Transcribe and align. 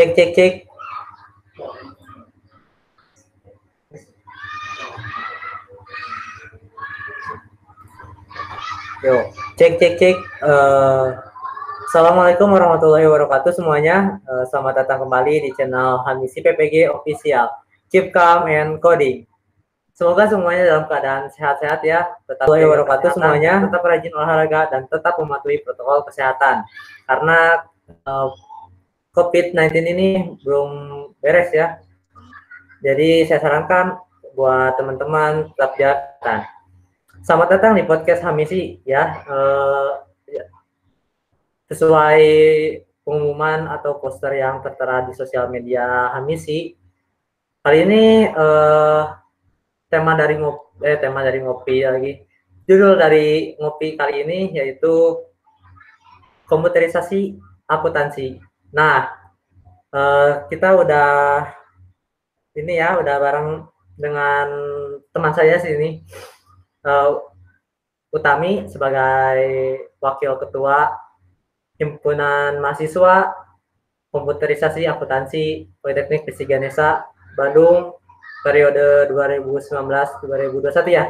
Cek 0.00 0.16
cek 0.16 0.30
cek. 0.32 0.52
Yo, 9.04 9.28
cek 9.60 9.72
cek 9.76 9.92
cek. 10.00 10.16
Uh, 10.40 11.20
Assalamualaikum 11.84 12.48
warahmatullahi 12.48 13.04
wabarakatuh 13.12 13.52
semuanya. 13.52 14.24
Uh, 14.24 14.48
selamat 14.48 14.88
datang 14.88 15.04
kembali 15.04 15.44
di 15.44 15.50
channel 15.52 16.00
Hamisi 16.08 16.40
PPG 16.40 16.88
Official. 16.88 17.52
Keep 17.92 18.16
calm 18.16 18.48
and 18.48 18.80
coding. 18.80 19.28
Semoga 19.92 20.32
semuanya 20.32 20.64
dalam 20.64 20.88
keadaan 20.88 21.28
sehat-sehat 21.28 21.84
ya. 21.84 22.08
Tetap 22.24 22.48
wabarakatuh 22.48 23.20
semuanya. 23.20 23.68
Tetap 23.68 23.84
rajin 23.84 24.16
olahraga 24.16 24.64
dan 24.72 24.88
tetap 24.88 25.20
mematuhi 25.20 25.60
protokol 25.60 26.08
kesehatan. 26.08 26.64
Karena 27.04 27.68
uh, 28.08 28.32
COVID-19 29.10 29.74
ini 29.90 30.08
belum 30.46 30.70
beres 31.18 31.50
ya. 31.50 31.82
Jadi 32.78 33.26
saya 33.26 33.42
sarankan 33.42 33.98
buat 34.38 34.78
teman-teman 34.78 35.50
tetap. 35.58 36.22
Selamat 37.20 37.58
datang 37.58 37.74
di 37.74 37.82
podcast 37.82 38.22
Hamisi 38.22 38.78
ya. 38.86 39.26
Uh, 39.26 40.06
sesuai 41.66 42.22
pengumuman 43.02 43.66
atau 43.74 43.98
poster 43.98 44.38
yang 44.38 44.62
tertera 44.62 45.02
di 45.02 45.12
sosial 45.18 45.50
media 45.50 46.14
Hamisi. 46.14 46.78
Kali 47.66 47.78
ini 47.82 48.30
uh, 48.30 49.10
tema 49.90 50.14
dari 50.14 50.38
ngopi, 50.38 50.86
eh, 50.86 50.98
tema 51.02 51.26
dari 51.26 51.42
ngopi 51.42 51.82
lagi. 51.82 52.12
Judul 52.62 52.94
dari 52.94 53.58
ngopi 53.58 53.98
kali 53.98 54.22
ini 54.22 54.54
yaitu 54.54 55.18
komputerisasi 56.46 57.34
akuntansi. 57.66 58.49
Nah, 58.70 59.10
uh, 59.90 60.46
kita 60.46 60.78
udah 60.78 61.10
ini 62.54 62.78
ya, 62.78 62.98
udah 62.98 63.16
bareng 63.18 63.48
dengan 63.98 64.46
teman 65.10 65.32
saya 65.34 65.58
sini, 65.58 66.02
uh, 66.86 67.18
Utami 68.10 68.66
sebagai 68.66 69.38
wakil 70.02 70.34
ketua 70.42 70.90
himpunan 71.78 72.58
mahasiswa 72.58 73.30
komputerisasi 74.10 74.82
akuntansi 74.90 75.70
Politeknik 75.78 76.26
Visi 76.26 76.42
Ganesa 76.42 77.06
Bandung 77.38 77.94
periode 78.42 79.06
2019-2021 79.14 80.90
ya? 80.90 81.04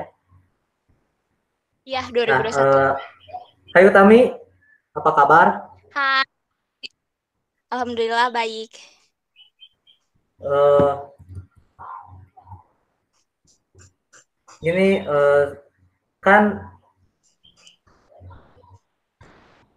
Iya, 1.88 2.03
2021. 2.12 2.28
Nah, 2.28 2.44
uh, 2.61 2.92
Hai 3.72 3.88
Utami, 3.88 4.20
apa 4.92 5.11
kabar? 5.16 5.47
Hai. 5.97 6.29
Alhamdulillah 7.70 8.34
baik. 8.34 8.74
Uh, 10.42 11.06
gini, 14.58 15.06
uh, 15.06 15.54
kan 16.18 16.66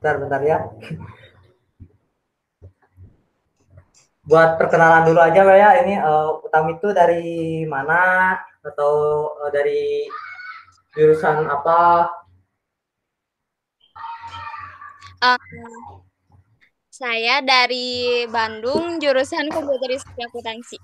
bentar 0.02 0.16
bentar 0.26 0.42
ya. 0.42 0.58
Buat 4.26 4.58
perkenalan 4.58 5.06
dulu 5.14 5.22
aja 5.22 5.46
ya, 5.54 5.70
ini 5.86 5.94
uh, 6.02 6.42
Utami 6.42 6.82
itu 6.82 6.90
dari 6.98 7.62
mana 7.70 8.34
atau 8.66 8.94
uh, 9.38 9.54
dari 9.54 10.10
jurusan 10.98 11.46
apa? 11.46 12.10
Uh, 15.22 15.38
saya 16.94 17.42
dari 17.42 18.22
Bandung, 18.30 19.02
jurusan 19.02 19.50
komputeristik 19.50 20.14
akuntansi. 20.14 20.78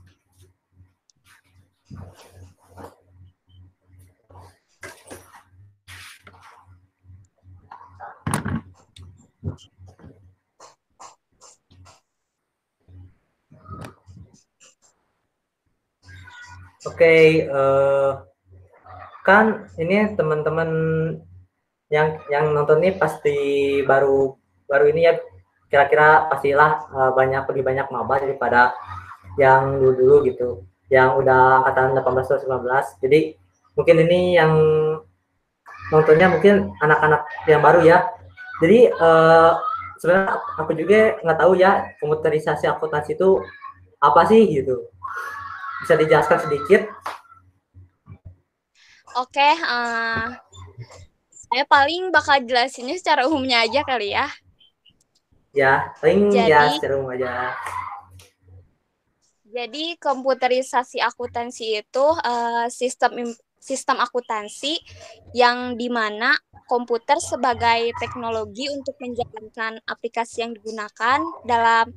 Oke, 16.89 17.05
okay, 17.05 17.45
uh, 17.45 17.53
eh, 17.53 18.11
kan 19.21 19.69
ini 19.77 20.09
teman-teman 20.17 20.69
yang 21.93 22.17
yang 22.33 22.49
nonton 22.57 22.81
ini 22.81 22.97
pasti 22.97 23.37
baru 23.85 24.33
baru 24.65 24.89
ini 24.89 25.01
ya 25.05 25.13
kira-kira 25.69 26.27
pastilah 26.27 26.89
uh, 26.89 27.11
banyak 27.13 27.45
lebih 27.53 27.63
banyak 27.63 27.87
maba 27.93 28.17
daripada 28.17 28.73
yang 29.37 29.77
dulu-dulu 29.77 30.25
gitu. 30.25 30.49
Yang 30.89 31.23
udah 31.23 31.63
angkatan 31.63 31.93
18 31.93 32.25
atau 32.25 32.59
19 32.59 33.05
jadi 33.05 33.19
mungkin 33.77 33.95
ini 34.09 34.19
yang 34.35 34.51
nontonnya 35.93 36.27
mungkin 36.33 36.73
anak-anak 36.81 37.21
yang 37.45 37.61
baru 37.61 37.81
ya. 37.85 37.97
Jadi 38.59 38.89
uh, 38.91 39.55
sebenarnya 40.01 40.35
aku 40.57 40.71
juga 40.75 41.21
nggak 41.21 41.39
tahu 41.39 41.53
ya 41.55 41.71
komputerisasi 42.01 42.65
akuntansi 42.67 43.13
itu 43.15 43.39
apa 44.01 44.25
sih 44.25 44.41
gitu. 44.49 44.89
Bisa 45.85 45.95
dijelaskan 45.95 46.49
sedikit? 46.49 46.81
Oke 49.15 49.37
okay, 49.37 49.53
uh, 49.63 50.33
saya 51.49 51.65
paling 51.65 52.13
bakal 52.13 52.41
jelasinnya 52.45 52.97
secara 52.97 53.25
umumnya 53.25 53.65
aja 53.65 53.81
kali 53.81 54.13
ya 54.13 54.29
Ya, 55.49 55.93
paling 55.97 56.29
ya, 56.29 56.45
jadi, 56.45 56.51
ya 56.51 56.61
secara 56.77 56.93
umum 57.01 57.13
aja. 57.13 57.57
Jadi 59.49 59.97
komputerisasi 59.97 61.01
akuntansi 61.01 61.81
itu 61.81 62.05
uh, 62.05 62.69
sistem 62.69 63.33
sistem 63.59 63.99
akuntansi 63.99 64.79
yang 65.35 65.75
di 65.75 65.91
mana 65.91 66.37
komputer 66.69 67.17
sebagai 67.17 67.91
teknologi 67.97 68.69
untuk 68.71 68.95
menjalankan 69.01 69.81
aplikasi 69.89 70.45
yang 70.45 70.53
digunakan 70.53 71.19
dalam, 71.43 71.91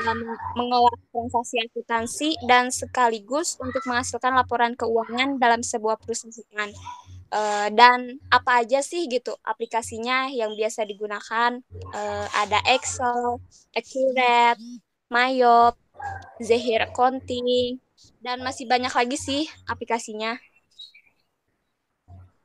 dalam 0.00 0.18
mengolah 0.56 0.96
transaksi 1.12 1.60
akuntansi 1.60 2.28
dan 2.48 2.72
sekaligus 2.72 3.60
untuk 3.60 3.84
menghasilkan 3.84 4.32
laporan 4.32 4.72
keuangan 4.74 5.36
dalam 5.36 5.60
sebuah 5.60 6.00
perusahaan. 6.00 6.72
Uh, 7.28 7.68
dan 7.76 8.16
apa 8.32 8.64
aja 8.64 8.80
sih 8.80 9.04
gitu 9.04 9.36
aplikasinya 9.44 10.32
yang 10.32 10.56
biasa 10.56 10.88
digunakan? 10.88 11.60
Uh, 11.92 12.26
ada 12.32 12.56
Excel, 12.64 13.36
Accurate, 13.76 14.56
Mayop, 15.12 15.76
Zehir 16.40 16.88
Accounting 16.88 17.76
dan 18.24 18.40
masih 18.40 18.64
banyak 18.64 18.90
lagi 18.90 19.20
sih 19.20 19.42
aplikasinya. 19.68 20.40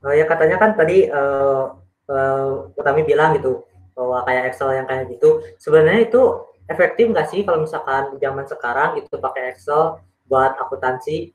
Uh, 0.04 0.12
ya 0.20 0.28
katanya 0.28 0.60
kan 0.60 0.76
tadi 0.76 1.08
uh, 1.08 1.80
uh, 2.12 2.76
Utami 2.76 3.08
bilang 3.08 3.40
gitu 3.40 3.64
bahwa 3.96 4.28
kayak 4.28 4.52
Excel 4.52 4.76
yang 4.76 4.88
kayak 4.90 5.16
gitu. 5.16 5.40
Sebenarnya 5.64 6.12
itu 6.12 6.22
efektif 6.68 7.08
nggak 7.08 7.28
sih 7.32 7.48
kalau 7.48 7.64
misalkan 7.64 8.20
zaman 8.20 8.46
sekarang 8.50 9.00
itu 9.00 9.16
pakai 9.16 9.56
Excel 9.56 10.04
buat 10.28 10.60
akuntansi? 10.60 11.32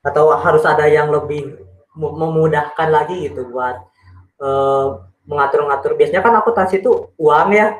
Atau 0.00 0.32
harus 0.32 0.64
ada 0.64 0.88
yang 0.88 1.12
lebih 1.12 1.60
memudahkan 2.00 2.88
lagi 2.88 3.28
gitu 3.28 3.52
buat 3.52 3.76
uh, 4.40 5.04
mengatur-ngatur. 5.28 5.94
Biasanya 6.00 6.24
kan 6.24 6.34
akuntansi 6.40 6.80
itu 6.80 7.12
uang 7.20 7.48
ya. 7.52 7.76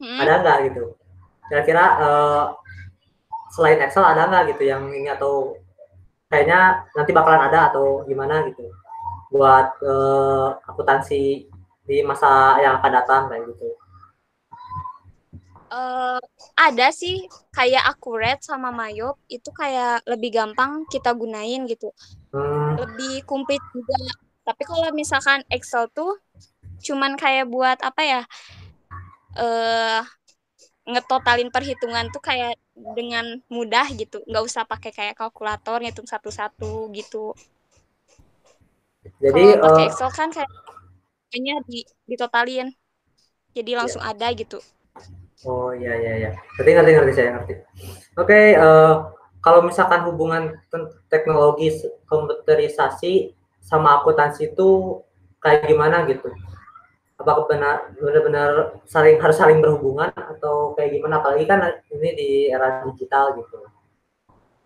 Hmm. 0.00 0.18
Ada 0.24 0.34
nggak 0.42 0.58
gitu? 0.72 0.84
Kira-kira 1.48 1.84
uh, 2.00 2.44
selain 3.52 3.80
Excel 3.84 4.04
ada 4.04 4.26
nggak 4.26 4.56
gitu 4.56 4.62
yang 4.68 4.88
ini 4.90 5.12
atau 5.12 5.56
kayaknya 6.28 6.84
nanti 6.92 7.10
bakalan 7.16 7.48
ada 7.48 7.72
atau 7.72 8.04
gimana 8.04 8.44
gitu 8.52 8.68
buat 9.32 9.76
uh, 9.84 10.56
akuntansi 10.64 11.48
di 11.88 11.96
masa 12.04 12.60
yang 12.60 12.80
akan 12.80 12.92
datang 12.92 13.22
kayak 13.32 13.44
gitu. 13.52 13.68
Uh, 15.68 16.16
ada 16.56 16.88
sih 16.88 17.28
kayak 17.52 17.84
akurat 17.84 18.40
sama 18.40 18.72
mayop 18.72 19.20
itu 19.28 19.52
kayak 19.52 20.00
lebih 20.08 20.32
gampang 20.32 20.88
kita 20.88 21.12
gunain 21.12 21.68
gitu 21.68 21.92
hmm. 22.32 22.72
lebih 22.78 23.24
komplit 23.24 23.62
juga 23.72 23.98
tapi 24.44 24.62
kalau 24.64 24.88
misalkan 24.96 25.44
Excel 25.52 25.92
tuh 25.92 26.16
cuman 26.80 27.18
kayak 27.18 27.50
buat 27.50 27.78
apa 27.84 28.02
ya 28.04 28.22
eh 29.36 30.00
uh, 30.00 30.02
ngetotalin 30.88 31.52
perhitungan 31.52 32.08
tuh 32.08 32.24
kayak 32.24 32.56
dengan 32.96 33.44
mudah 33.52 33.84
gitu 33.92 34.24
nggak 34.24 34.44
usah 34.44 34.64
pakai 34.64 34.88
kayak 34.88 35.20
kalkulator 35.20 35.84
ngitung 35.84 36.08
satu-satu 36.08 36.88
gitu 36.96 37.36
jadi 39.20 39.60
kalau 39.60 39.68
pakai 39.68 39.84
uh, 39.84 39.88
Excel 39.92 40.10
kan 40.16 40.28
kayaknya 41.28 41.60
di 41.68 41.84
ditotalin 42.08 42.72
jadi 43.52 43.84
langsung 43.84 44.00
yeah. 44.00 44.16
ada 44.16 44.32
gitu 44.32 44.58
Oh 45.46 45.70
iya 45.70 45.94
iya 45.94 46.12
iya. 46.18 46.30
Berarti 46.58 46.70
ngerti 46.74 46.90
ngerti 46.98 47.12
saya 47.14 47.30
ngerti. 47.38 47.54
Oke, 47.54 48.26
okay, 48.26 48.46
uh, 48.58 48.66
eh, 48.66 48.94
kalau 49.44 49.60
misalkan 49.62 50.02
hubungan 50.08 50.58
teknologi 51.12 51.72
komputerisasi 52.10 53.32
sama 53.62 54.00
akuntansi 54.02 54.52
itu 54.54 55.00
kayak 55.42 55.68
gimana 55.70 56.04
gitu? 56.10 56.28
Apakah 57.18 57.50
benar 57.50 57.76
benar-benar 57.98 58.50
saling 58.86 59.18
harus 59.18 59.36
saling 59.38 59.58
berhubungan 59.58 60.10
atau 60.14 60.74
kayak 60.78 60.98
gimana 60.98 61.18
apalagi 61.18 61.44
kan 61.50 61.58
ini 61.90 62.10
di 62.14 62.30
era 62.50 62.82
digital 62.86 63.34
gitu 63.38 63.58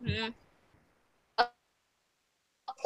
Hmm. 0.02 0.34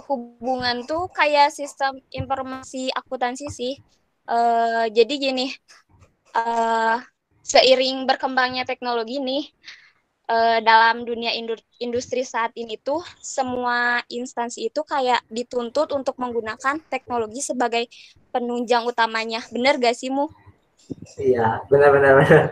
Hubungan 0.07 0.85
tuh 0.85 1.09
kayak 1.09 1.49
sistem 1.49 1.97
informasi 2.13 2.93
akuntansi 2.93 3.49
sih. 3.49 3.75
Eh, 4.29 4.85
jadi 4.93 5.15
gini, 5.17 5.49
eh, 6.37 6.97
seiring 7.47 8.05
berkembangnya 8.11 8.67
teknologi 8.69 9.17
nih 9.23 9.43
eh, 10.33 10.59
dalam 10.69 10.97
dunia 11.09 11.31
indu- 11.39 11.67
industri 11.83 12.23
saat 12.27 12.53
ini 12.59 12.75
tuh 12.83 13.01
semua 13.23 14.03
instansi 14.11 14.59
itu 14.69 14.81
kayak 14.93 15.21
dituntut 15.37 15.89
untuk 15.99 16.15
menggunakan 16.23 16.77
teknologi 16.93 17.41
sebagai 17.51 17.85
penunjang 18.33 18.85
utamanya. 18.91 19.41
Bener 19.55 19.75
gak 19.83 19.97
sih 20.01 20.11
Mu? 20.17 20.27
iya 21.21 21.43
benar-benar 21.71 22.13
benar 22.21 22.45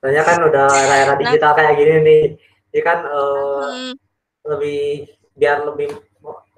soalnya 0.00 0.22
kan 0.28 0.38
udah 0.48 0.66
era-era 0.84 1.14
Nah. 1.18 1.36
digital 1.36 1.52
kayak 1.56 1.74
gini 1.80 1.94
nih 2.06 2.22
jadi 2.72 2.82
kan 2.84 2.98
eh, 3.08 3.60
Hmm, 3.60 3.96
lebih 4.50 4.80
biar 5.36 5.58
lebih 5.68 5.88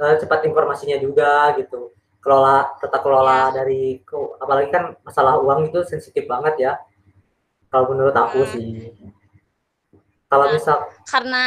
eh, 0.03 0.17
cepat 0.23 0.41
informasinya 0.49 0.99
juga 1.00 1.55
gitu 1.61 1.93
kelola 2.25 2.75
tata 2.83 2.99
kelola 3.05 3.41
Iya. 3.41 3.55
dari 3.55 4.00
apalagi 4.43 4.69
kan 4.75 4.85
masalah 5.06 5.39
uang 5.43 5.71
itu 5.73 5.81
sensitif 5.87 6.25
banget 6.29 6.55
ya 6.61 6.73
kalau 7.73 7.87
menurut 7.93 8.17
aku 8.17 8.45
Hmm. 8.45 8.59
sih 8.59 8.93
kalau 10.28 10.44
Nah. 10.46 10.54
misal 10.54 10.76
karena 11.04 11.42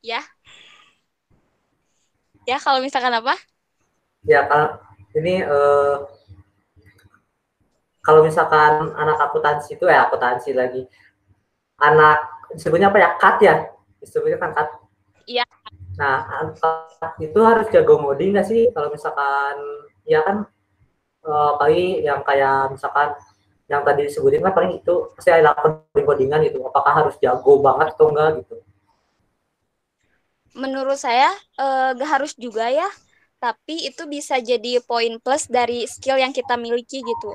ya 0.00 0.20
ya 2.44 2.58
kalau 2.58 2.78
misalkan 2.80 3.14
apa? 3.14 3.34
ya 4.26 4.44
kalau 4.46 4.78
ini 5.14 5.40
eh, 5.40 5.96
kalau 8.00 8.24
misalkan 8.24 8.92
anak 8.96 9.18
akuntansi 9.20 9.76
itu 9.76 9.84
ya 9.84 10.08
akuntansi 10.08 10.56
lagi 10.56 10.84
anak 11.78 12.24
disebutnya 12.52 12.88
apa 12.88 12.98
ya 12.98 13.10
cut 13.20 13.36
ya 13.40 13.54
disebutnya 14.00 14.38
kan 14.40 14.52
cut 14.56 14.68
Iya. 15.28 15.44
nah 16.00 16.24
itu 17.20 17.38
harus 17.44 17.66
jago 17.68 18.00
ngoding 18.00 18.32
nggak 18.32 18.48
sih 18.48 18.70
kalau 18.72 18.88
misalkan 18.88 19.56
ya 20.08 20.24
kan 20.24 20.46
eh, 21.22 21.52
paling 21.60 22.00
yang 22.00 22.20
kayak 22.24 22.72
misalkan 22.72 23.12
yang 23.68 23.82
tadi 23.84 24.00
disebutin 24.08 24.40
kan 24.44 24.52
paling 24.56 24.72
itu 24.80 24.94
pasti 25.14 25.30
ada 25.30 25.52
coding 25.60 26.06
codingan 26.08 26.40
gitu 26.48 26.58
apakah 26.64 26.92
harus 27.04 27.14
jago 27.20 27.60
banget 27.60 27.92
atau 27.94 28.06
enggak 28.10 28.40
gitu 28.40 28.56
Menurut 30.62 30.98
saya 30.98 31.30
eh, 31.64 31.88
gak 31.98 32.10
harus 32.14 32.32
juga 32.44 32.66
ya, 32.80 32.88
tapi 33.44 33.76
itu 33.88 34.02
bisa 34.14 34.36
jadi 34.50 34.72
poin 34.90 35.14
plus 35.24 35.44
dari 35.56 35.78
skill 35.94 36.18
yang 36.24 36.32
kita 36.38 36.54
miliki 36.64 36.98
gitu. 37.10 37.30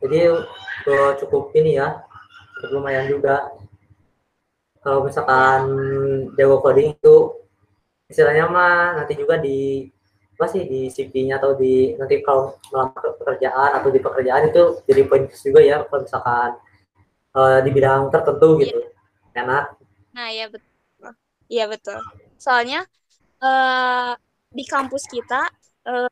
jadi 0.00 0.20
eh, 0.88 1.12
cukup 1.20 1.52
ini 1.58 1.76
ya 1.76 2.00
cukup 2.60 2.70
lumayan 2.80 3.06
juga 3.12 3.52
kalau 4.80 5.04
misalkan 5.04 5.60
jago 6.40 6.56
coding 6.64 6.96
itu 6.96 7.16
istilahnya 8.10 8.48
mah 8.48 8.96
nanti 8.96 9.12
juga 9.20 9.36
di 9.36 9.86
apa 10.40 10.48
sih 10.48 10.64
di 10.64 10.88
CV-nya 10.88 11.36
atau 11.36 11.52
di 11.52 11.92
nanti 12.00 12.24
kalau 12.24 12.56
melamar 12.72 13.12
pekerjaan 13.20 13.76
atau 13.76 13.92
di 13.92 14.00
pekerjaan 14.00 14.48
itu 14.48 14.80
jadi 14.88 15.04
poin 15.04 15.28
plus 15.28 15.44
juga 15.44 15.60
ya 15.60 15.84
kalau 15.84 16.00
misalkan 16.08 16.50
eh, 17.36 17.58
di 17.60 17.70
bidang 17.76 18.08
tertentu 18.08 18.56
gitu 18.64 18.80
enak 19.36 19.76
Nah, 20.10 20.28
ya 20.34 20.50
betul. 20.50 21.12
Iya 21.46 21.64
betul. 21.70 22.00
Soalnya 22.40 22.82
eh, 23.42 24.12
di 24.50 24.64
kampus 24.66 25.06
kita 25.06 25.46
eh, 25.86 26.08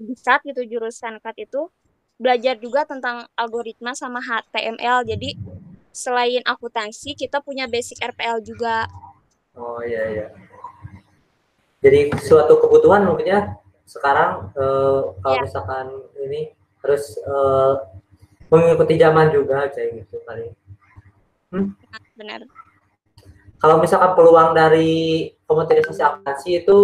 di 0.00 0.14
CAT 0.16 0.40
gitu 0.48 0.62
jurusan 0.64 1.20
CAT 1.20 1.36
itu 1.44 1.68
belajar 2.16 2.56
juga 2.62 2.88
tentang 2.88 3.26
algoritma 3.36 3.92
sama 3.92 4.22
HTML. 4.22 5.04
Jadi 5.04 5.36
selain 5.92 6.42
akuntansi 6.46 7.14
kita 7.14 7.44
punya 7.44 7.68
basic 7.68 8.00
RPL 8.02 8.40
juga. 8.42 8.88
oh 9.54 9.78
iya 9.86 10.02
iya 10.10 10.26
jadi 11.84 12.10
suatu 12.18 12.58
kebutuhan 12.58 13.06
mungkin 13.06 13.26
ya 13.28 13.40
sekarang 13.84 14.50
eh, 14.56 15.00
kalau 15.20 15.36
Iya. 15.38 15.44
misalkan 15.44 15.86
ini 16.20 16.40
harus 16.82 17.16
eh, 17.20 17.74
mengikuti 18.48 18.94
zaman 18.96 19.32
juga 19.32 19.68
kayak 19.72 20.04
gitu 20.04 20.16
kali 20.24 20.52
Benar. 22.18 22.40
kalau 23.62 23.78
misalkan 23.78 24.12
peluang 24.18 24.52
dari 24.52 25.30
komoditisasi 25.46 26.02
akuntansi 26.02 26.50
itu 26.64 26.78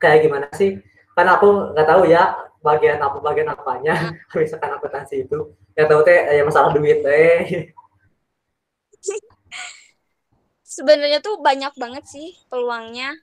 kayak 0.00 0.24
gimana 0.26 0.48
sih? 0.56 0.80
Karena 1.14 1.38
aku 1.38 1.70
nggak 1.76 1.86
tahu 1.86 2.02
ya 2.10 2.34
bagian 2.64 2.98
apa 2.98 3.20
bagian 3.20 3.52
apanya 3.52 3.94
misalkan 4.34 4.72
akuntansi 4.74 5.28
itu. 5.28 5.52
Yang 5.76 5.86
tahu 5.90 6.00
teh 6.02 6.18
ya 6.34 6.42
masalah 6.42 6.70
duit 6.74 6.98
teh. 7.04 7.70
Sebenarnya 10.74 11.22
tuh 11.22 11.38
banyak 11.38 11.70
banget 11.78 12.04
sih 12.08 12.34
peluangnya 12.50 13.14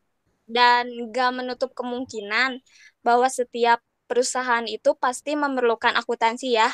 dan 0.52 0.92
gak 1.10 1.32
menutup 1.32 1.72
kemungkinan 1.74 2.60
bahwa 3.02 3.28
setiap 3.32 3.82
perusahaan 4.06 4.68
itu 4.68 4.92
pasti 5.00 5.40
memerlukan 5.40 5.96
akuntansi 5.96 6.60
ya. 6.60 6.70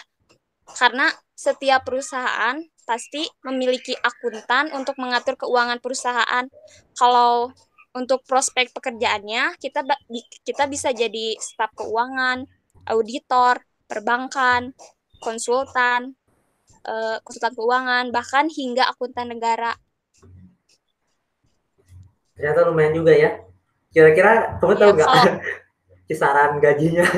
Karena 0.68 1.08
setiap 1.38 1.86
perusahaan 1.86 2.58
pasti 2.84 3.24
memiliki 3.46 3.94
akuntan 3.94 4.74
untuk 4.74 4.98
mengatur 4.98 5.38
keuangan 5.38 5.78
perusahaan. 5.78 6.50
Kalau 6.98 7.54
untuk 7.94 8.26
prospek 8.26 8.74
pekerjaannya 8.74 9.58
kita 9.62 9.86
kita 10.46 10.66
bisa 10.66 10.90
jadi 10.92 11.38
staf 11.38 11.74
keuangan, 11.78 12.46
auditor, 12.90 13.62
perbankan, 13.86 14.74
konsultan, 15.20 16.16
eh, 16.86 17.18
konsultan 17.22 17.54
keuangan, 17.54 18.06
bahkan 18.16 18.48
hingga 18.48 18.88
akuntan 18.88 19.34
negara. 19.34 19.76
Ternyata 22.38 22.70
lumayan 22.70 22.94
juga 22.94 23.12
ya. 23.18 23.42
Kira-kira 23.98 24.62
kamu 24.62 24.74
tahu 24.78 24.90
Iya, 24.94 24.96
nggak 25.02 25.10
kalau- 25.10 25.42
kisaran 26.08 26.52
gajinya? 26.62 27.06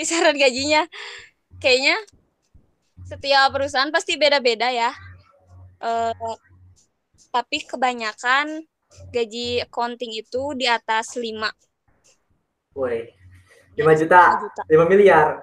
kisaran 0.00 0.36
gajinya 0.40 0.88
kayaknya 1.60 2.00
setiap 3.04 3.52
perusahaan 3.52 3.92
pasti 3.92 4.16
beda-beda 4.16 4.72
ya 4.72 4.88
Eh, 5.82 6.14
tapi 7.34 7.58
kebanyakan 7.66 8.62
gaji 9.10 9.66
accounting 9.66 10.14
itu 10.14 10.54
di 10.54 10.70
atas 10.70 11.18
5 11.18 11.50
Woi, 12.72 13.10
5 13.76 13.92
juta, 13.98 14.38
juta 14.40 14.62
5 14.64 14.86
miliar, 14.88 15.42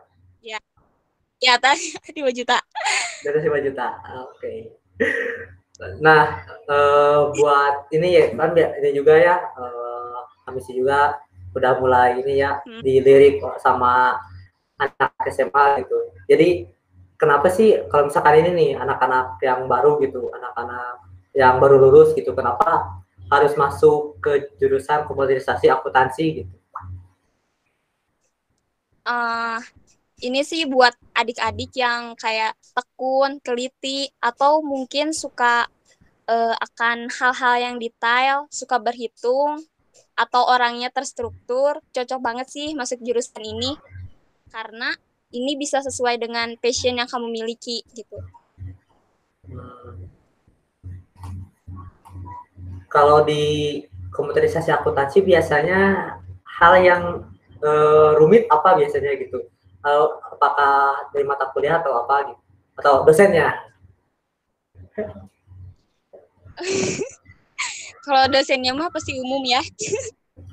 di 1.37 1.45
atas 1.51 1.77
5 2.17 2.31
juta 2.31 2.57
di 3.19 3.27
atas 3.27 3.43
5 3.43 3.59
juta. 3.59 3.87
Oke. 4.31 4.79
Nah, 6.03 6.43
eh, 6.67 7.19
buat 7.39 7.87
ini 7.95 8.07
ya 8.19 8.23
kan 8.35 8.51
ya, 8.51 8.67
ini 8.83 8.89
juga 8.91 9.15
ya, 9.15 9.35
eh, 9.39 10.17
kami 10.43 10.59
sih 10.59 10.75
juga 10.75 11.19
udah 11.55 11.71
mulai 11.81 12.19
ini 12.21 12.43
ya 12.43 12.61
Hmm. 12.61 12.81
dilirik 12.85 13.41
sama 13.63 14.19
anak 14.77 15.11
SMA 15.33 15.81
gitu. 15.83 15.97
Jadi 16.29 16.67
kenapa 17.19 17.47
sih 17.51 17.79
kalau 17.91 18.07
misalkan 18.11 18.43
ini 18.43 18.49
nih 18.55 18.71
anak-anak 18.79 19.39
yang 19.43 19.65
baru 19.71 19.97
gitu, 20.03 20.29
anak-anak 20.35 21.03
yang 21.33 21.57
baru 21.63 21.75
lulus 21.79 22.11
gitu, 22.17 22.31
kenapa 22.35 22.99
harus 23.31 23.53
masuk 23.55 24.19
ke 24.23 24.51
jurusan 24.59 25.05
komoditisasi 25.07 25.69
akuntansi 25.71 26.25
gitu? 26.43 26.55
Eh, 29.09 29.59
ini 30.19 30.43
sih 30.43 30.67
buat 30.67 30.91
adik-adik 31.15 31.71
yang 31.79 32.15
kayak 32.19 32.55
tekun, 32.75 33.39
teliti, 33.39 34.11
atau 34.19 34.59
mungkin 34.59 35.15
suka 35.15 35.67
eh, 36.27 36.55
akan 36.55 37.07
hal-hal 37.07 37.55
yang 37.59 37.75
detail, 37.79 38.45
suka 38.51 38.77
berhitung, 38.79 39.63
atau 40.19 40.51
orangnya 40.51 40.91
terstruktur, 40.91 41.79
cocok 41.95 42.19
banget 42.19 42.47
sih 42.51 42.75
masuk 42.75 42.99
jurusan 42.99 43.39
ini. 43.39 43.71
Karena 44.51 44.91
ini 45.31 45.55
bisa 45.55 45.79
sesuai 45.79 46.19
dengan 46.19 46.51
passion 46.59 46.99
yang 46.99 47.07
kamu 47.07 47.31
miliki 47.31 47.85
gitu. 47.95 48.19
Kalau 52.89 53.21
di 53.23 53.85
komputerisasi 54.09 54.73
akuntansi 54.73 55.21
biasanya 55.21 56.13
hal 56.59 56.73
yang 56.83 57.03
eh, 57.63 58.11
rumit 58.19 58.49
apa 58.51 58.75
biasanya 58.75 59.15
gitu? 59.15 59.47
Eh, 59.79 60.07
apakah 60.35 61.07
dari 61.15 61.23
mata 61.23 61.47
kuliah 61.55 61.79
atau 61.79 62.03
apa 62.03 62.27
gitu? 62.27 62.41
Atau 62.75 63.07
dosennya? 63.07 63.55
Kalau 68.03 68.27
dosennya 68.27 68.75
mah 68.75 68.91
pasti 68.91 69.15
umum 69.15 69.39
ya. 69.47 69.63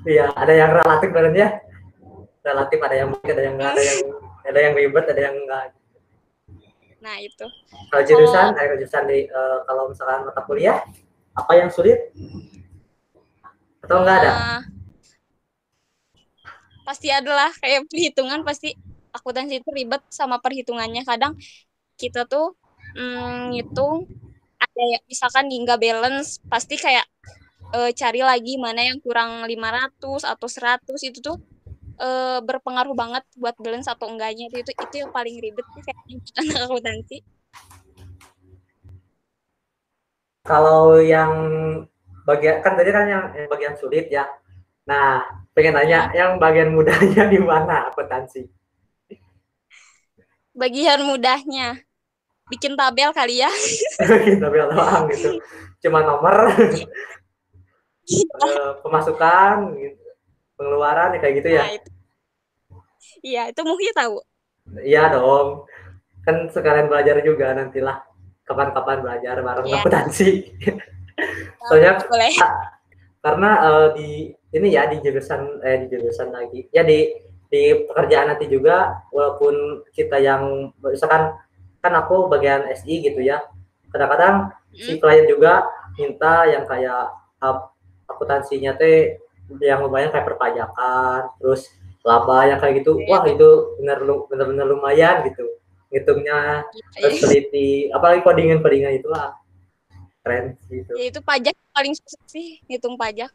Iya, 0.07 0.31
ada 0.31 0.53
yang 0.55 0.71
relatif 0.71 1.11
ya. 1.11 1.59
Relatif 2.39 2.79
ada 2.79 2.95
yang 2.95 3.09
ada 3.19 3.41
yang 3.43 3.55
enggak, 3.59 3.71
ada 3.75 3.83
yang 3.83 3.99
ada 4.47 4.59
yang 4.63 4.73
ribet, 4.79 5.05
ada 5.11 5.21
yang 5.27 5.35
enggak. 5.35 5.75
Nah, 7.03 7.15
itu. 7.19 7.45
Kalau 7.91 8.03
jurusan, 8.07 8.55
eh, 8.55 8.79
jurusan 8.79 9.03
di 9.11 9.27
eh, 9.27 9.57
kalau 9.67 9.91
misalkan 9.91 10.23
mata 10.23 10.41
kuliah, 10.47 10.79
apa 11.35 11.51
yang 11.59 11.67
sulit? 11.67 12.15
Atau 13.83 13.99
enggak 13.99 14.23
ada? 14.23 14.31
Eh, 14.31 14.61
pasti 16.87 17.11
adalah 17.11 17.51
kayak 17.59 17.91
perhitungan 17.91 18.47
pasti 18.47 18.71
akuntansi 19.17 19.61
itu 19.61 19.69
ribet 19.73 20.01
sama 20.13 20.37
perhitungannya. 20.43 21.03
Kadang 21.03 21.33
kita 21.97 22.25
tuh 22.29 22.53
mm, 22.97 23.53
ngitung 23.53 24.05
ada 24.57 24.83
ya 24.93 24.99
misalkan 25.05 25.45
nggak 25.49 25.79
balance 25.81 26.41
pasti 26.49 26.75
kayak 26.77 27.05
e, 27.75 27.79
cari 27.93 28.21
lagi 28.25 28.57
mana 28.57 28.81
yang 28.89 28.97
kurang 29.01 29.45
500 29.45 30.25
atau 30.33 30.47
100 30.49 31.09
itu 31.09 31.19
tuh 31.21 31.37
e, 31.97 32.09
berpengaruh 32.41 32.93
banget 32.97 33.23
buat 33.37 33.55
balance 33.57 33.89
atau 33.89 34.07
enggaknya. 34.09 34.49
Itu 34.49 34.61
itu, 34.65 34.71
itu 34.73 34.95
yang 35.05 35.11
paling 35.13 35.35
ribet 35.41 35.65
sih 35.75 35.83
kayaknya 35.85 36.17
akuntansi 36.65 37.17
kalau 40.47 41.03
yang 41.03 41.31
bagian 42.23 42.63
kan 42.63 42.79
tadi 42.79 42.89
kan 42.95 43.05
yang, 43.11 43.23
yang 43.35 43.47
bagian 43.51 43.75
sulit 43.75 44.07
ya. 44.07 44.23
Nah 44.87 45.19
pengen 45.51 45.75
nanya 45.75 46.07
yang 46.15 46.39
bagian 46.39 46.71
mudahnya 46.71 47.27
di 47.27 47.39
mana 47.43 47.91
akuntansi 47.91 48.47
bagian 50.57 51.05
mudahnya. 51.05 51.77
Bikin 52.49 52.73
tabel 52.73 53.13
kali 53.13 53.45
ya. 53.45 53.51
Bikin 54.01 54.41
tabel 54.41 54.65
doang 54.73 55.05
gitu. 55.13 55.37
Cuma 55.85 56.01
nomor. 56.01 56.51
Uh, 58.41 58.71
pemasukan 58.83 59.77
gitu. 59.77 60.05
pengeluaran 60.57 61.13
ya 61.13 61.19
kayak 61.21 61.35
gitu 61.37 61.49
ya. 61.53 61.61
Nah, 61.61 61.71
itu. 61.77 61.89
iya 63.21 63.43
itu 63.53 63.61
mungkin 63.61 63.93
tahu. 63.93 64.17
Iya 64.81 65.13
dong. 65.13 65.69
Kan 66.25 66.49
sekalian 66.49 66.89
belajar 66.89 67.21
juga 67.21 67.53
nantilah. 67.53 68.01
Kapan-kapan 68.47 69.03
belajar 69.03 69.43
bareng 69.43 69.67
yeah. 69.67 69.83
akuntansi 69.83 70.55
soalnya 71.67 71.99
Boleh. 72.07 72.31
karena 73.19 73.51
uh, 73.59 73.87
di 73.91 74.31
ini 74.55 74.71
ya 74.71 74.87
di 74.87 75.03
jurusan 75.03 75.59
eh 75.67 75.83
di 75.83 75.85
jurusan 75.91 76.31
lagi. 76.31 76.63
Ya 76.71 76.87
di 76.87 77.11
di 77.47 77.87
pekerjaan 77.87 78.35
nanti 78.35 78.51
juga 78.51 79.07
walaupun 79.11 79.87
kita 79.95 80.19
yang 80.19 80.71
misalkan 80.83 81.35
kan 81.79 81.93
aku 81.95 82.27
bagian 82.27 82.67
SI 82.75 82.99
gitu 83.03 83.23
ya. 83.23 83.39
Kadang-kadang 83.91 84.51
hmm. 84.51 84.83
si 84.83 84.99
klien 84.99 85.25
juga 85.25 85.63
minta 85.95 86.43
yang 86.45 86.67
kayak 86.67 87.15
uh, 87.39 87.71
akuntansinya 88.11 88.75
teh 88.75 89.17
yang 89.63 89.79
lumayan 89.79 90.11
kayak 90.11 90.27
perpajakan 90.27 91.31
terus 91.39 91.71
laba 92.03 92.51
yang 92.51 92.59
kayak 92.59 92.83
gitu. 92.83 92.99
Wah 93.07 93.23
itu 93.23 93.79
benar 93.79 94.03
benar-benar 94.03 94.65
lumayan 94.67 95.23
gitu. 95.31 95.47
Ngitungnya 95.87 96.67
iya. 96.67 96.87
terus 96.99 97.23
teliti 97.23 97.87
apalagi 97.95 98.23
codingan 98.27 98.59
codingan 98.59 98.99
itulah. 98.99 99.39
Keren 100.19 100.59
gitu 100.67 100.91
ya 100.99 101.07
itu 101.07 101.23
pajak 101.23 101.55
paling 101.71 101.95
susah 101.95 102.23
sih 102.27 102.59
ngitung 102.67 102.99
pajak. 102.99 103.31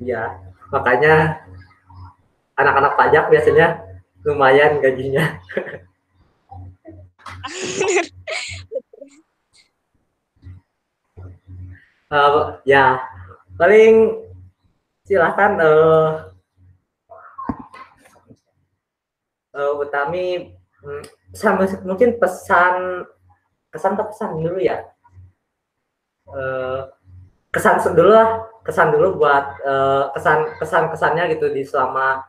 Iya 0.00 0.40
makanya 0.72 1.44
anak-anak 2.58 2.92
pajak 2.98 3.24
biasanya 3.30 3.86
lumayan 4.26 4.82
gajinya. 4.82 5.38
Uh, 12.10 12.58
ya 12.72 12.98
paling 13.54 14.26
silahkan 15.06 15.54
uh, 15.62 16.10
uh, 19.54 19.72
Utami 19.78 20.52
hmm, 20.82 21.02
sama 21.30 21.64
mungkin 21.86 22.18
pesan 22.18 23.06
kesan 23.70 23.94
atau 23.94 24.06
pesan 24.10 24.30
dulu 24.42 24.58
ya? 24.58 24.82
Uh, 26.28 26.90
kesan 27.48 27.80
dulu 27.96 28.12
lah 28.12 28.44
kesan 28.68 28.92
dulu 28.92 29.16
buat 29.16 29.44
uh, 29.64 30.12
kesan 30.12 30.38
kesan 30.60 30.84
kesannya 30.92 31.24
gitu 31.32 31.48
di 31.48 31.64
selama 31.64 32.27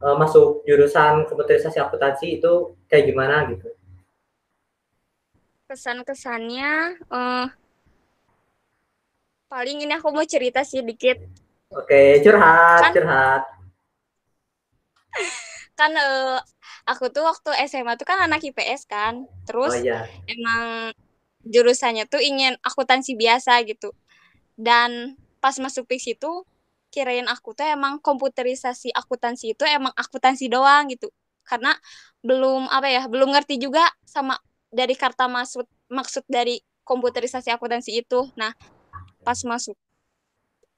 uh, 0.00 0.16
masuk 0.16 0.64
jurusan 0.64 1.28
komputerisasi 1.28 1.78
akuntansi 1.78 2.40
itu 2.40 2.74
kayak 2.90 3.12
gimana 3.12 3.46
gitu 3.52 3.68
kesan 5.68 6.02
kesannya 6.06 6.98
uh, 7.10 7.46
Paling 9.54 9.86
ini 9.86 9.94
aku 9.94 10.10
mau 10.10 10.26
cerita 10.26 10.66
sih 10.66 10.82
dikit. 10.82 11.14
Oke, 11.70 12.18
curhat, 12.26 12.90
kan, 12.90 12.90
curhat. 12.90 13.42
Kan 15.78 15.94
uh, 15.94 16.42
aku 16.90 17.10
tuh 17.14 17.22
waktu 17.22 17.50
SMA 17.70 17.98
tuh 17.98 18.06
kan 18.06 18.30
anak 18.30 18.46
IPS 18.46 18.86
kan. 18.86 19.26
Terus 19.42 19.74
oh, 19.74 19.82
iya. 19.82 20.06
emang 20.26 20.94
jurusannya 21.42 22.06
tuh 22.06 22.22
ingin 22.22 22.54
akuntansi 22.62 23.18
biasa 23.18 23.58
gitu. 23.66 23.90
Dan 24.54 25.18
pas 25.42 25.58
masuk 25.58 25.90
PIX 25.90 26.14
itu 26.14 26.32
kirain 26.94 27.26
aku 27.26 27.58
tuh 27.58 27.66
emang 27.66 27.98
komputerisasi 27.98 28.94
akuntansi 28.94 29.58
itu 29.58 29.66
emang 29.66 29.90
akuntansi 29.98 30.46
doang 30.46 30.86
gitu. 30.94 31.10
Karena 31.42 31.74
belum 32.22 32.70
apa 32.70 32.86
ya, 32.86 33.02
belum 33.10 33.34
ngerti 33.34 33.58
juga 33.58 33.82
sama 34.06 34.38
dari 34.70 34.94
kata 34.94 35.26
maksud 35.26 35.66
maksud 35.90 36.22
dari 36.30 36.62
komputerisasi 36.86 37.50
akuntansi 37.50 37.98
itu. 37.98 38.30
Nah, 38.38 38.54
pas 39.26 39.38
masuk 39.42 39.74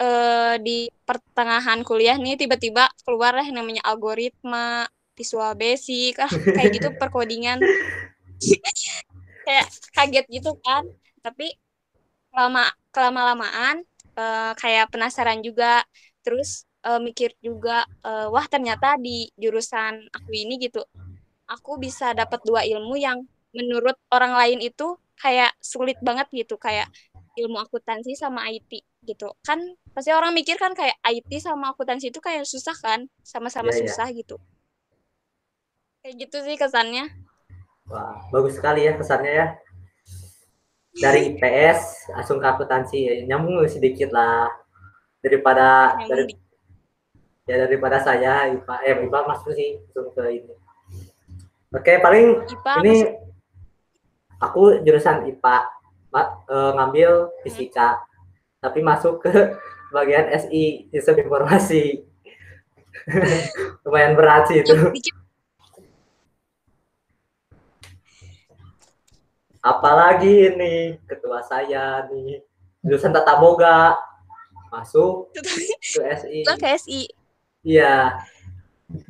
uh, 0.00 0.56
di 0.60 0.88
pertengahan 1.04 1.80
kuliah 1.84 2.16
nih 2.16 2.40
tiba-tiba 2.40 2.88
keluar 3.04 3.36
lah 3.36 3.44
yang 3.44 3.60
namanya 3.60 3.84
algoritma 3.84 4.88
visual 5.16 5.56
basic 5.56 6.20
ah, 6.20 6.28
kayak 6.28 6.70
gitu 6.76 6.88
perkodingan 7.00 7.58
kayak 9.48 9.66
kaget 9.96 10.26
gitu 10.28 10.52
kan 10.60 10.84
tapi 11.24 11.56
lama 12.36 12.68
kelama 12.92 13.32
lamaan 13.32 13.82
uh, 14.16 14.52
kayak 14.58 14.90
penasaran 14.90 15.44
juga. 15.44 15.84
Terus 16.24 16.66
uh, 16.82 16.98
mikir 16.98 17.36
juga 17.38 17.86
uh, 18.02 18.26
wah 18.32 18.44
ternyata 18.50 18.98
di 18.98 19.30
jurusan 19.38 20.10
aku 20.10 20.30
ini 20.34 20.58
gitu 20.58 20.82
aku 21.46 21.78
bisa 21.78 22.12
dapat 22.12 22.42
dua 22.42 22.66
ilmu 22.66 22.98
yang 22.98 23.22
menurut 23.54 23.96
orang 24.12 24.34
lain 24.34 24.58
itu 24.60 24.98
kayak 25.16 25.54
sulit 25.62 25.96
banget 26.02 26.28
gitu. 26.34 26.58
Kayak 26.60 26.90
ilmu 27.38 27.62
akuntansi 27.62 28.18
sama 28.18 28.50
IT 28.50 28.82
gitu. 29.06 29.32
Kan 29.46 29.62
pasti 29.94 30.12
orang 30.12 30.34
mikir 30.34 30.58
kan 30.58 30.74
kayak 30.74 30.98
IT 31.06 31.40
sama 31.40 31.72
akuntansi 31.72 32.10
itu 32.10 32.20
kayak 32.20 32.44
susah 32.44 32.74
kan? 32.76 33.06
Sama-sama 33.22 33.70
yeah, 33.72 33.78
iya. 33.80 33.82
susah 33.88 34.08
yeah. 34.10 34.18
gitu. 34.20 34.36
Kayak 36.02 36.14
gitu 36.26 36.36
sih 36.44 36.56
kesannya. 36.58 37.06
Wah 37.86 38.18
bagus 38.34 38.58
sekali 38.58 38.82
ya 38.82 38.98
kesannya 38.98 39.32
ya 39.32 39.46
dari 40.96 41.32
IPS 41.34 42.10
langsung 42.12 42.40
ke 42.40 42.46
akuntansi. 42.48 42.98
Ya, 43.04 43.12
nyambung 43.28 43.60
sedikit 43.68 44.10
lah. 44.12 44.48
Daripada 45.20 45.98
dari 46.06 46.38
ya 47.46 47.66
daripada 47.66 48.02
saya 48.02 48.50
IPA 48.50 48.74
eh 48.86 48.94
IPA 49.06 49.20
masuk 49.26 49.52
sih 49.54 49.78
langsung 49.78 50.14
ke 50.14 50.22
ini. 50.42 50.54
Oke 51.74 51.98
paling 51.98 52.46
IPA 52.46 52.72
ini 52.82 52.94
masuk. 53.02 53.10
aku 54.42 54.62
jurusan 54.86 55.26
IPA 55.30 55.56
uh, 56.14 56.70
ngambil 56.78 57.30
fisika 57.42 58.02
tapi 58.58 58.82
masuk 58.82 59.22
ke 59.22 59.30
bagian 59.94 60.30
SI 60.34 60.90
sistem 60.90 61.26
informasi. 61.26 62.02
Lumayan 63.86 64.18
berat 64.18 64.50
sih 64.50 64.62
itu 64.62 64.74
apalagi 69.66 70.54
ini 70.54 70.94
ketua 71.10 71.42
saya 71.42 72.06
nih. 72.06 72.42
Jurusan 72.86 73.10
tata 73.10 73.34
boga. 73.42 73.98
Masuk 74.70 75.30
ke 75.34 76.00
SI 76.14 76.46
ke 76.46 76.68
SI 76.78 77.00
iya. 77.66 78.22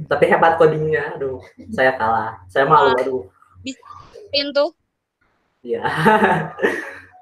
Tapi 0.08 0.24
hebat 0.32 0.56
codingnya. 0.56 1.20
Aduh 1.20 1.44
saya 1.76 1.92
kalah. 2.00 2.40
Saya 2.48 2.64
malu 2.64 2.96
aduh. 2.96 3.24
Pintu 4.32 4.72
iya. 5.60 5.84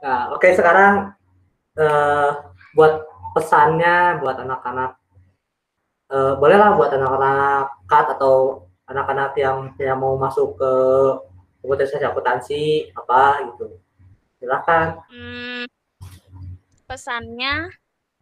Nah, 0.04 0.36
oke 0.36 0.44
okay, 0.44 0.52
sekarang 0.52 1.16
uh, 1.80 2.30
buat 2.76 3.08
pesannya 3.32 4.20
buat 4.20 4.36
anak-anak 4.36 5.00
uh, 6.12 6.36
bolehlah 6.36 6.76
buat 6.76 6.92
anak-anak 6.92 7.88
kat 7.88 8.06
atau 8.12 8.68
anak-anak 8.84 9.32
yang 9.40 9.72
yang 9.80 9.96
mau 9.96 10.20
masuk 10.20 10.60
ke 10.60 10.72
komputerisasi 11.64 12.04
akuntansi 12.04 12.62
apa 12.92 13.48
gitu. 13.48 13.80
Silakan. 14.36 15.00
Hmm, 15.08 15.64
pesannya 16.84 17.72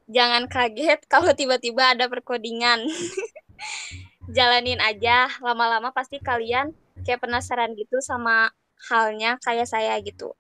jangan 0.06 0.46
kaget 0.46 1.02
kalau 1.10 1.34
tiba-tiba 1.34 1.98
ada 1.98 2.06
perkodingan. 2.06 2.86
Jalanin 4.36 4.78
aja, 4.78 5.26
lama-lama 5.42 5.90
pasti 5.90 6.22
kalian 6.22 6.70
kayak 7.02 7.20
penasaran 7.26 7.74
gitu 7.74 7.98
sama 7.98 8.54
halnya 8.90 9.38
kayak 9.42 9.66
saya 9.66 9.98
gitu 10.02 10.34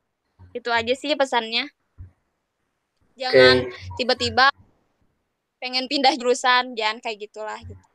itu 0.52 0.68
aja 0.68 0.94
sih 0.94 1.14
pesannya 1.16 1.70
jangan 3.16 3.68
tiba 3.96 4.14
tiba-tiba 4.14 4.46
pengen 5.62 5.86
pindah 5.86 6.14
jurusan 6.18 6.74
jangan 6.74 6.98
kayak 7.00 7.28
gitulah 7.28 7.58
gitu 7.62 7.86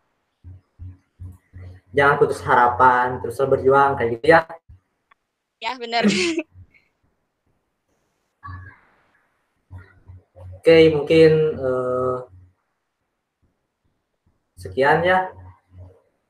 jangan 1.93 2.15
putus 2.17 2.41
harapan 2.41 3.19
terus 3.21 3.37
berjuang 3.37 3.97
kayak 3.97 4.09
gitu 4.17 4.25
ya 4.31 4.41
ya 5.57 5.77
benar 5.77 6.03
oke 10.57 10.77
mungkin 10.93 11.31
uh, 11.57 12.25
sekian 14.57 15.05
ya 15.05 15.29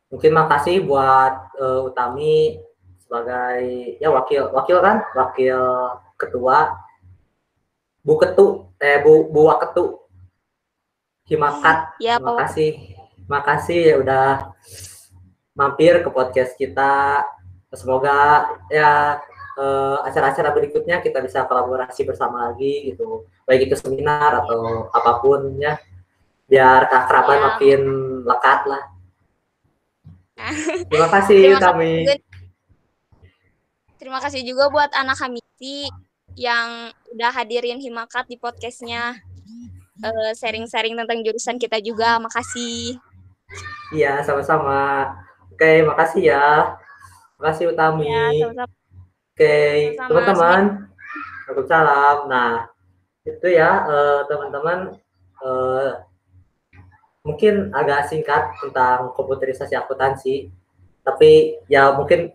mungkin 0.07 0.31
makasih 0.35 0.83
buat 0.83 1.51
uh, 1.59 1.87
Utami 1.87 2.59
sebagai 2.99 3.95
ya 4.03 4.11
wakil 4.11 4.51
wakil 4.51 4.77
kan 4.83 5.03
wakil 5.15 5.59
ketua 6.19 6.75
Bu 8.03 8.15
Ketu 8.19 8.71
eh 8.79 9.03
Bu 9.03 9.27
Bu 9.31 9.51
Waketu 9.51 10.07
Himakat. 11.27 11.99
Ya, 11.99 12.15
Terima 12.23 12.39
kasih. 12.39 12.71
Makasih 13.27 13.79
ya 13.83 13.95
udah 13.99 14.27
mampir 15.51 15.99
ke 15.99 16.07
podcast 16.07 16.55
kita. 16.55 17.19
Semoga 17.75 18.47
ya 18.71 19.19
uh, 19.59 19.97
acara-acara 20.07 20.55
berikutnya 20.55 21.03
kita 21.03 21.19
bisa 21.19 21.43
kolaborasi 21.49 22.07
bersama 22.07 22.51
lagi 22.51 22.93
gitu. 22.93 23.27
Baik 23.43 23.67
itu 23.67 23.75
seminar 23.75 24.45
atau 24.45 24.87
apa 24.93 25.19
pun 25.19 25.57
ya. 25.59 25.75
Biar 26.47 26.87
keakraban 26.87 27.37
ya. 27.37 27.43
makin 27.51 27.81
lekat 28.23 28.61
lah. 28.67 28.83
Terima 30.91 31.09
kasih 31.11 31.41
Terima 31.43 31.59
kami. 31.59 31.93
Kasih 32.07 32.25
Terima 33.97 34.23
kasih 34.23 34.45
juga 34.45 34.69
buat 34.71 34.93
anak 34.93 35.19
Hamiti 35.19 35.89
yang 36.37 36.93
udah 37.11 37.33
hadirin 37.33 37.81
Himakat 37.81 38.29
di 38.29 38.37
podcastnya 38.37 39.19
uh, 40.05 40.31
sharing-sharing 40.37 40.93
tentang 40.95 41.25
jurusan 41.25 41.57
kita 41.57 41.81
juga. 41.81 42.21
Makasih. 42.21 43.01
Iya, 43.91 44.21
sama-sama. 44.21 45.11
Oke, 45.51 45.81
makasih 45.83 46.29
ya. 46.29 46.77
Makasih 47.37 47.69
Utami. 47.69 48.09
Ya. 48.09 48.49
Oke, 49.37 49.57
teman-teman. 49.93 50.89
Waalaikumsalam. 51.45 52.17
Nah, 52.25 52.65
itu 53.21 53.47
ya 53.53 53.85
uh, 53.85 54.21
teman-teman 54.25 54.97
uh, 55.45 56.01
mungkin 57.21 57.69
agak 57.77 58.09
singkat 58.09 58.57
tentang 58.57 59.13
komputerisasi 59.13 59.77
akuntansi, 59.77 60.49
tapi 61.05 61.61
ya 61.69 61.93
mungkin 61.93 62.33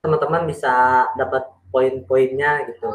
teman-teman 0.00 0.48
bisa 0.48 1.06
dapat 1.20 1.44
poin-poinnya 1.68 2.64
gitu. 2.72 2.88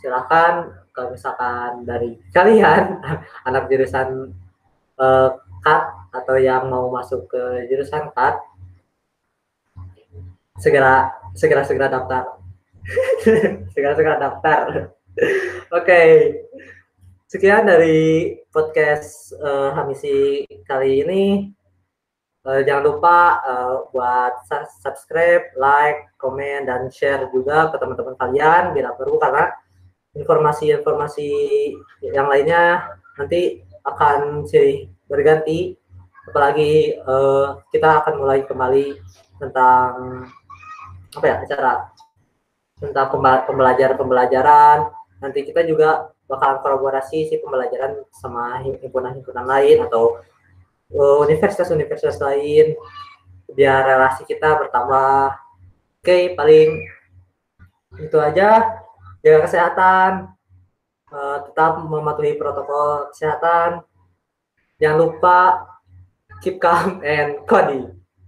Silakan 0.00 0.72
kalau 0.96 1.12
misalkan 1.12 1.84
dari 1.84 2.16
kalian 2.32 3.04
anak 3.48 3.68
jurusan 3.68 4.32
uh, 4.96 5.36
CAT 5.62 5.82
atau 6.16 6.36
yang 6.40 6.66
mau 6.72 6.88
masuk 6.88 7.28
ke 7.28 7.68
jurusan 7.68 8.08
CAT 8.16 8.40
segera 10.62 11.10
segera 11.34 11.66
segera 11.66 11.90
daftar. 11.90 12.38
Segera 13.74 13.94
segera 13.98 14.16
daftar. 14.18 14.94
Oke 15.74 15.82
okay. 15.82 16.10
sekian 17.26 17.66
dari 17.66 18.38
podcast 18.54 19.34
uh, 19.42 19.74
Hamisi 19.74 20.46
kali 20.62 21.02
ini. 21.02 21.50
Uh, 22.42 22.62
jangan 22.66 22.94
lupa 22.94 23.38
uh, 23.46 23.86
buat 23.94 24.34
subscribe 24.82 25.54
like 25.54 26.10
komen 26.18 26.66
dan 26.66 26.90
share 26.90 27.30
juga 27.30 27.70
ke 27.70 27.78
teman-teman 27.78 28.18
kalian 28.18 28.74
bila 28.74 28.90
perlu 28.98 29.14
karena 29.22 29.46
informasi-informasi 30.18 31.30
yang 32.02 32.26
lainnya 32.26 32.82
nanti 33.18 33.62
akan 33.82 34.46
sih 34.46 34.90
berganti. 35.10 35.74
Apalagi 36.30 36.98
uh, 37.02 37.62
kita 37.74 38.02
akan 38.02 38.14
mulai 38.22 38.42
kembali 38.46 38.94
tentang 39.42 39.90
apa 41.12 41.24
ya 41.28 41.36
acara 41.44 41.72
tentang 42.82 43.06
pembelajaran-pembelajaran. 43.46 44.90
Nanti 45.22 45.46
kita 45.46 45.62
juga 45.62 46.10
bakalan 46.26 46.58
kolaborasi 46.64 47.30
si 47.30 47.34
pembelajaran 47.38 48.02
sama 48.10 48.64
himpunan-himpunan 48.64 49.46
lain 49.46 49.86
atau 49.86 50.18
eh, 50.90 51.16
universitas-universitas 51.28 52.18
lain. 52.18 52.74
Biar 53.52 53.84
relasi 53.84 54.24
kita 54.24 54.58
bertambah. 54.58 55.38
Oke 56.02 56.34
paling 56.34 56.82
itu 58.00 58.18
aja. 58.18 58.80
Jaga 59.22 59.38
kesehatan, 59.46 60.34
uh, 61.14 61.38
tetap 61.46 61.78
mematuhi 61.86 62.34
protokol 62.34 63.12
kesehatan. 63.14 63.86
Jangan 64.82 64.98
lupa 64.98 65.38
keep 66.42 66.58
calm 66.58 66.98
and 67.06 67.38
cody. 67.50 68.01